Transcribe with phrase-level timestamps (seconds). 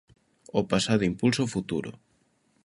[0.59, 1.89] O pasado impulsa o futuro.